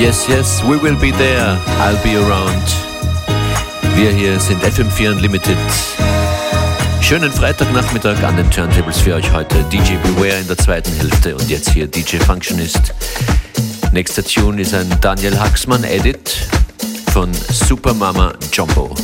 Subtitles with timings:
[0.00, 1.58] Yes, yes, we will be there.
[1.78, 2.64] I'll be around.
[3.94, 5.58] Wir hier sind FM4 Unlimited.
[7.02, 9.62] Schönen Freitagnachmittag an den Turntables für euch heute.
[9.64, 12.94] DJ Beware in der zweiten Hälfte und jetzt hier DJ Functionist.
[13.92, 16.48] Nächster Tune ist ein Daniel Haxmann Edit
[17.12, 18.94] von Supermama Jumbo.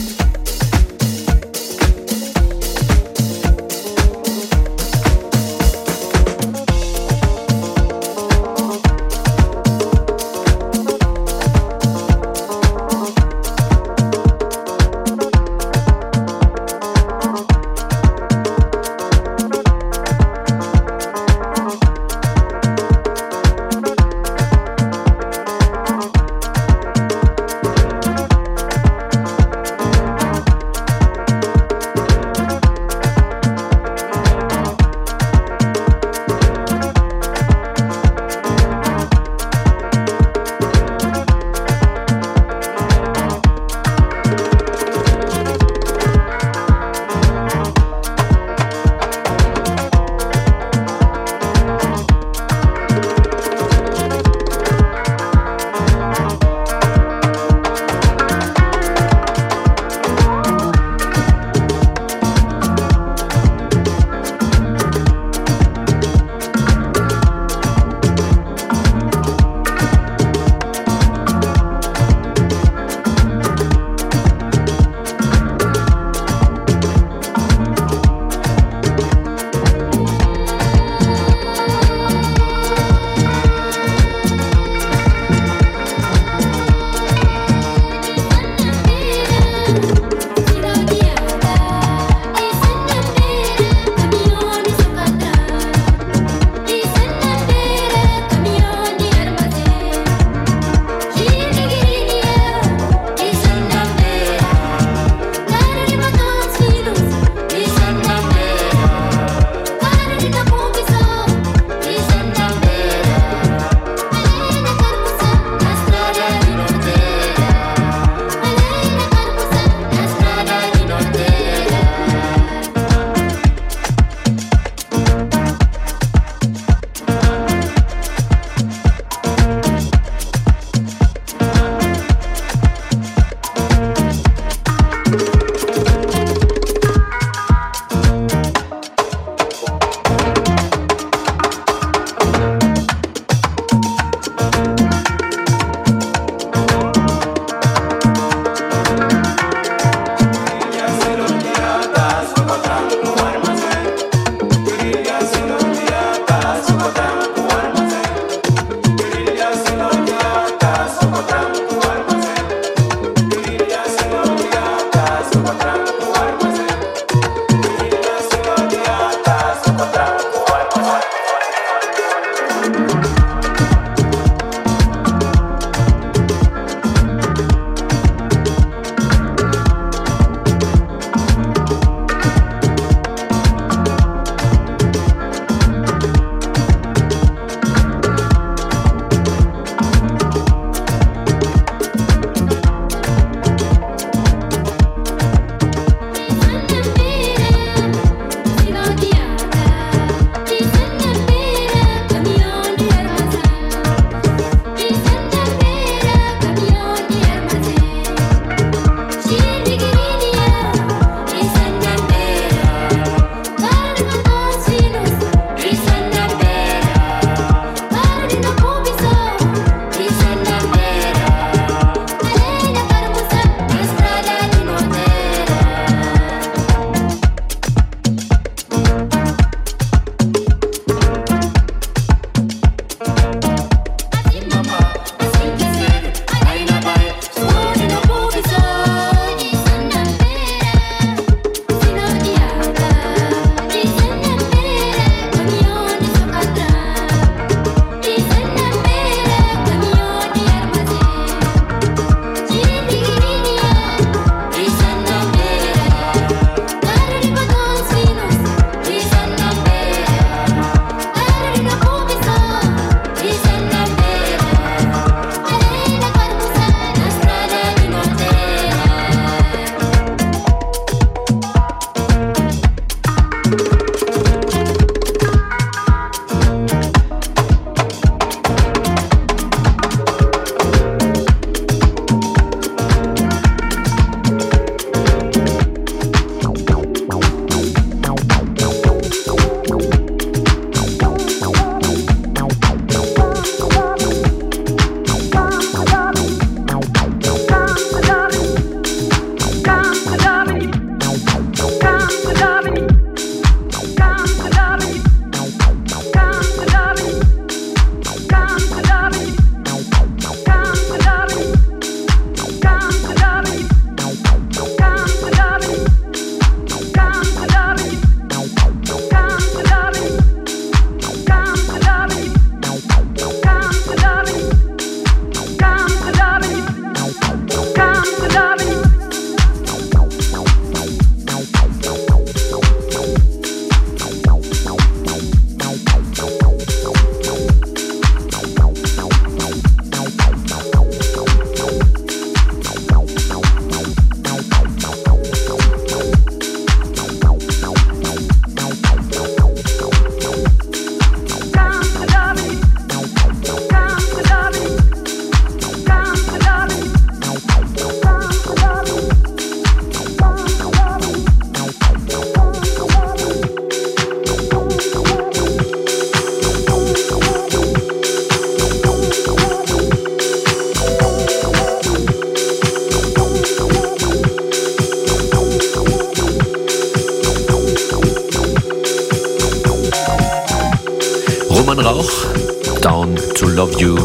[383.67, 383.97] Love You.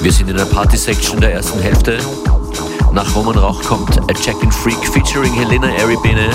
[0.00, 1.98] Wir sind in der Party-Section der ersten Hälfte.
[2.92, 6.30] Nach Roman Rauch kommt A Check-in Freak featuring Helena Aribene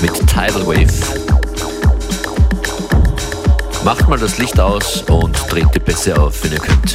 [0.00, 0.92] mit Tidal Wave.
[3.84, 6.94] Macht mal das Licht aus und dreht die Bässe auf, wenn ihr könnt.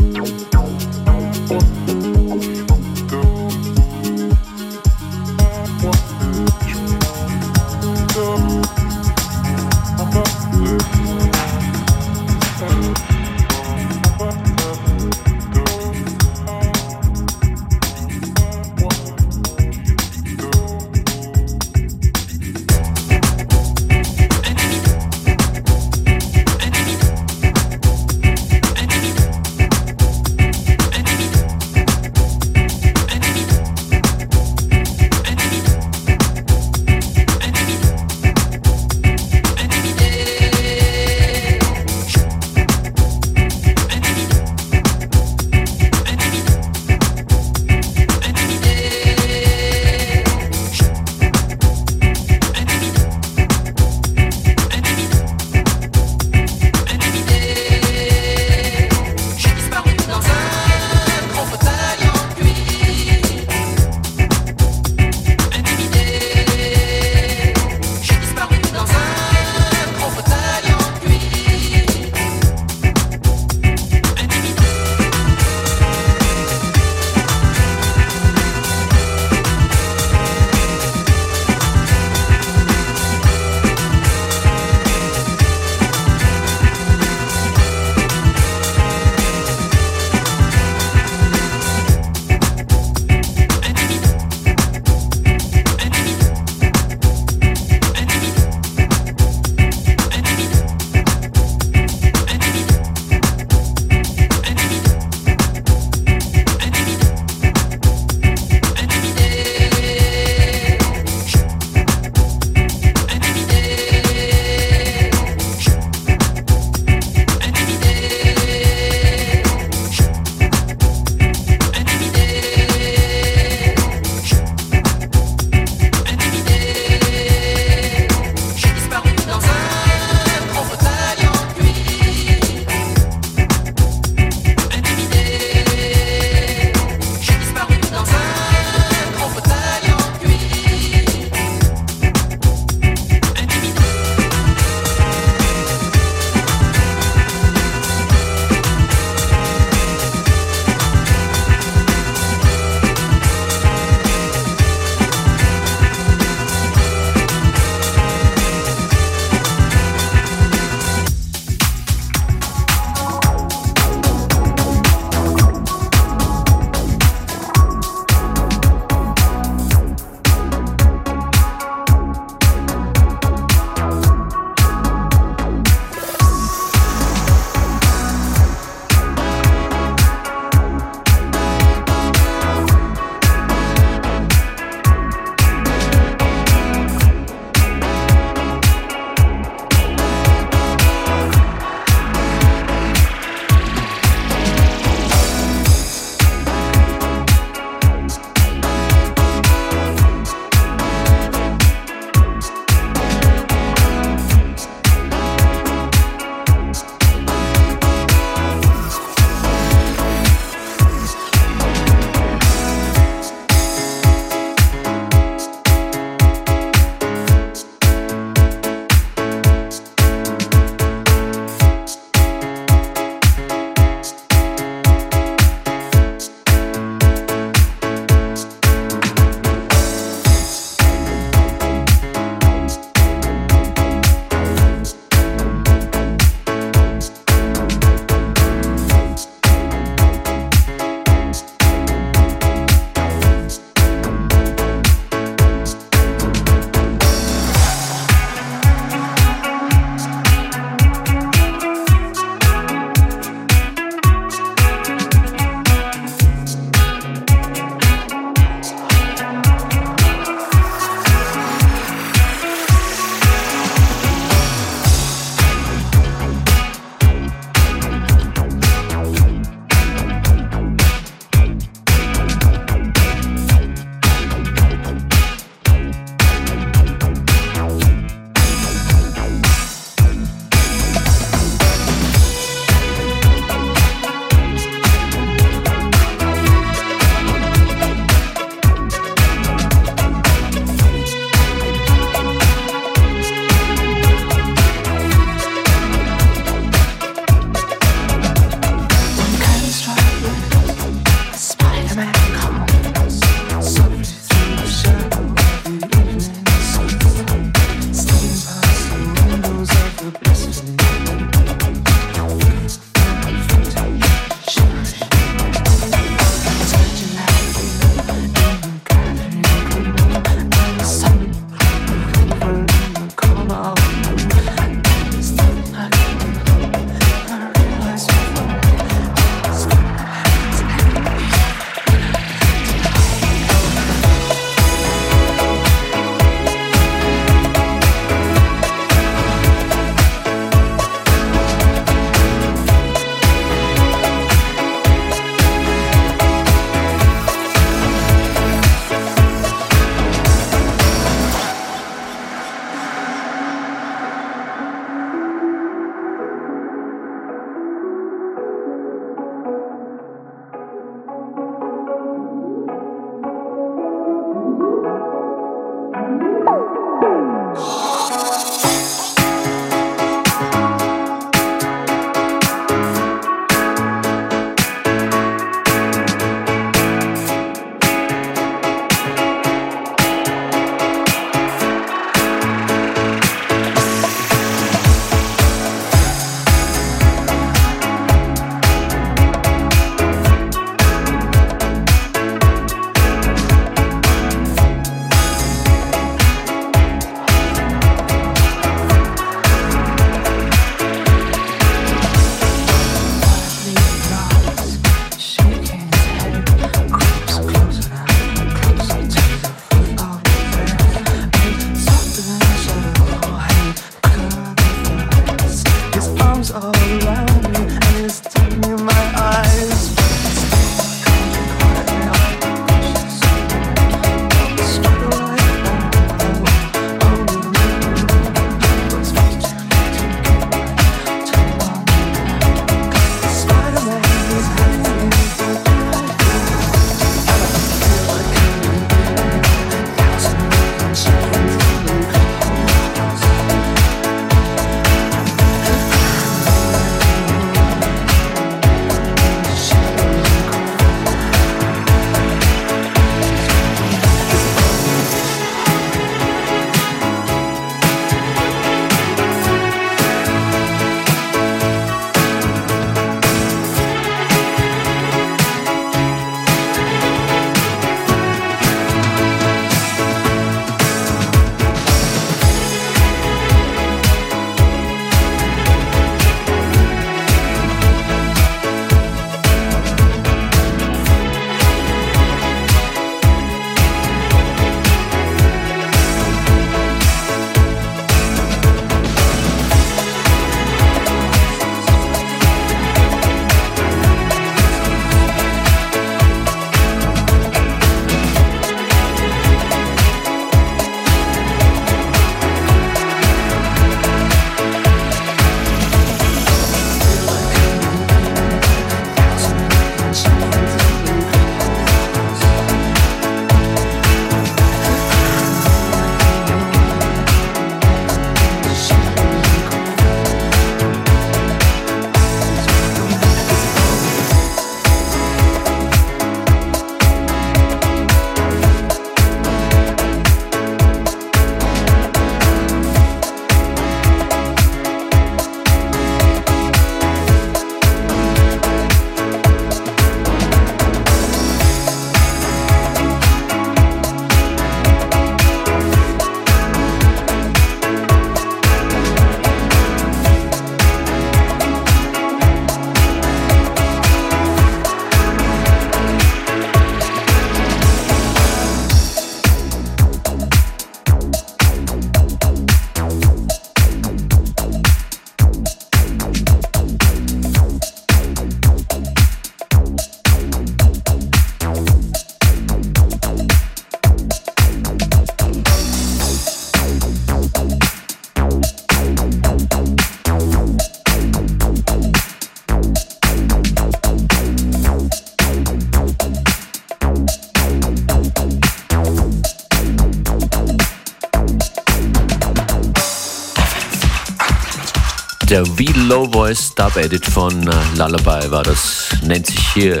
[595.54, 599.06] Der V-Low Voice Dub Edit von äh, Lullaby war das.
[599.22, 600.00] Nennt sich hier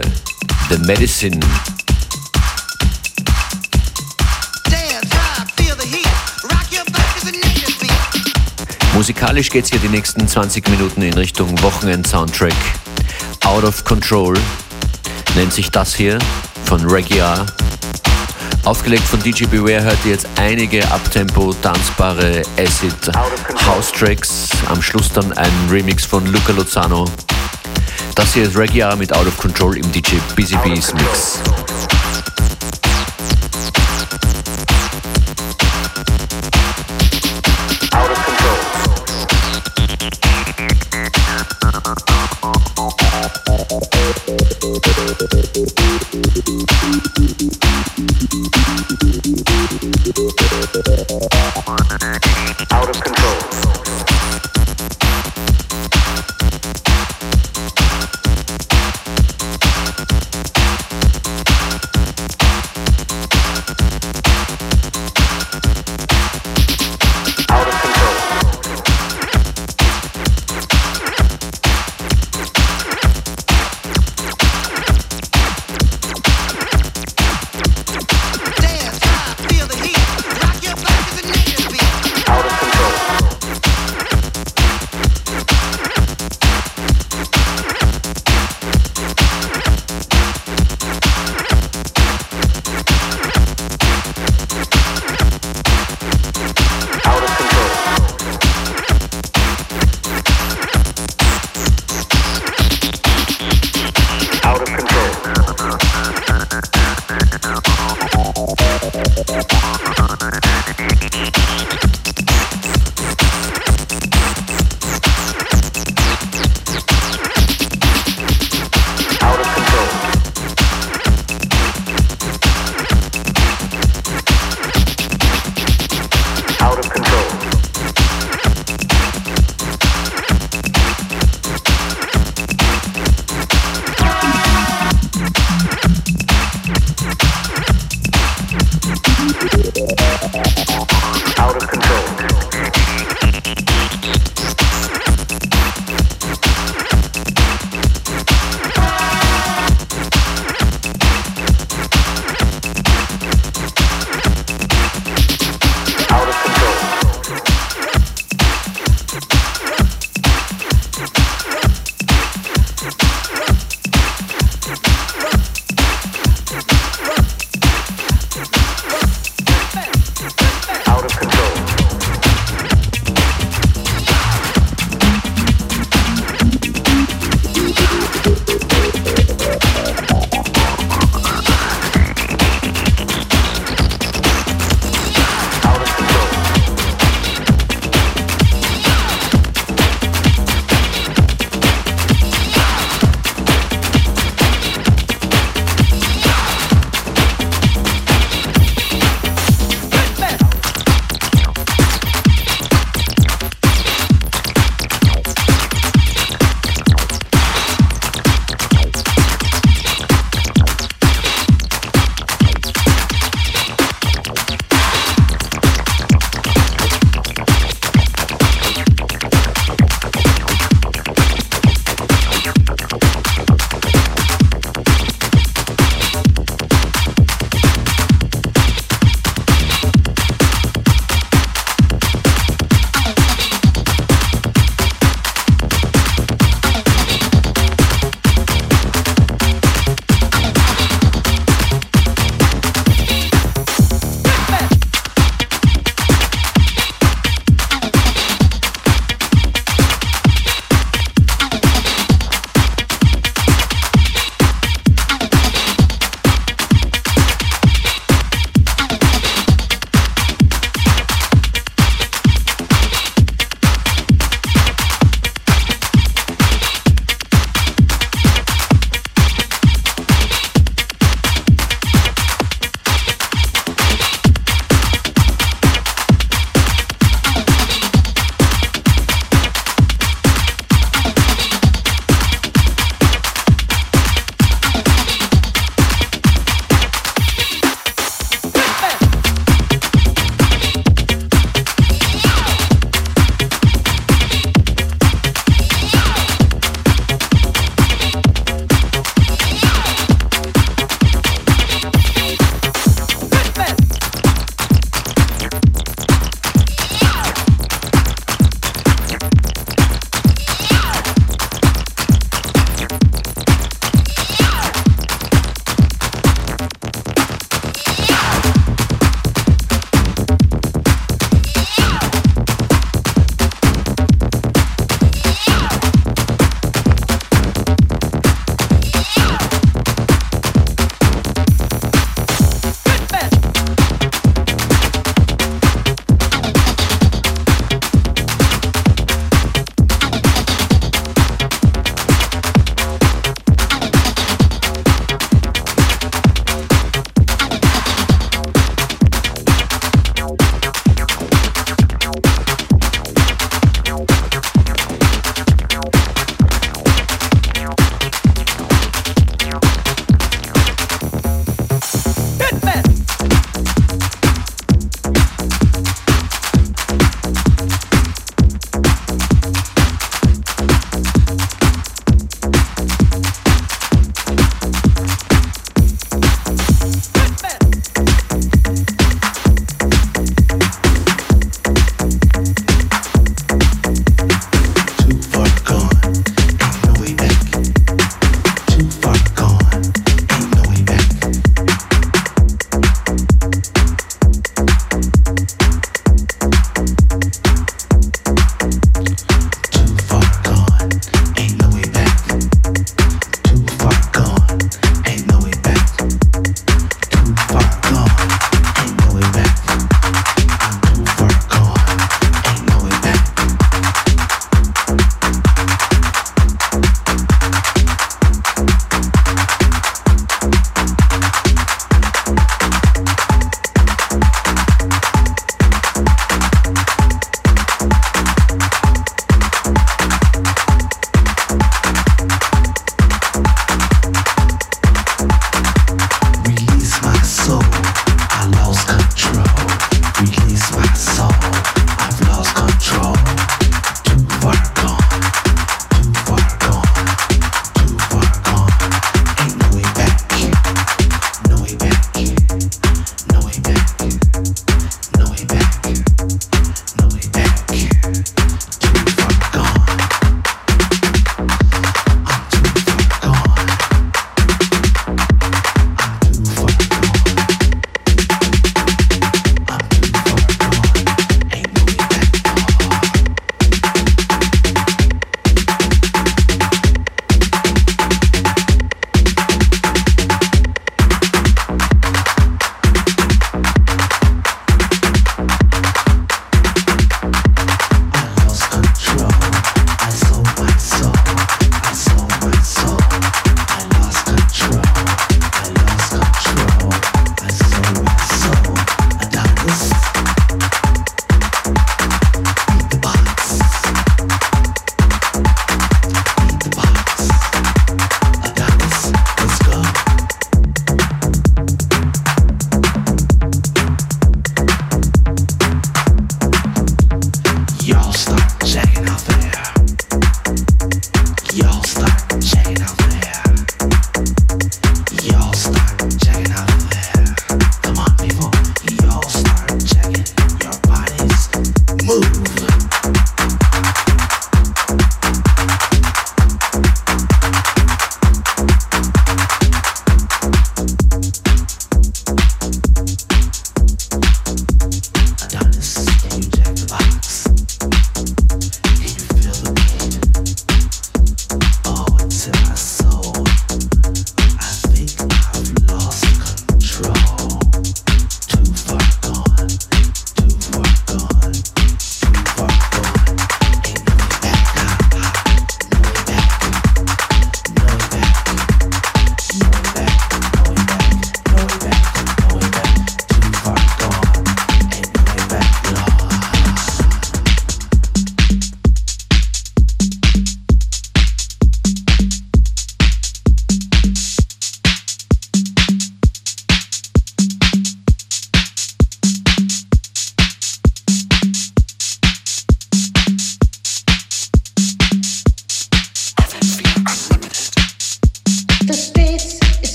[0.68, 1.38] The Medicine.
[8.94, 12.52] Musikalisch geht es hier die nächsten 20 Minuten in Richtung Wochenend-Soundtrack.
[13.44, 14.34] Out of Control
[15.36, 16.18] nennt sich das hier
[16.64, 17.46] von Reggae
[18.64, 22.94] Aufgelegt von DJ Beware hört ihr jetzt einige Abtempo tanzbare Acid
[23.66, 24.48] House Tracks.
[24.68, 27.04] Am Schluss dann ein Remix von Luca Lozano.
[28.14, 31.40] Das hier ist Reggae mit Out of Control im DJ Busy Bees Mix.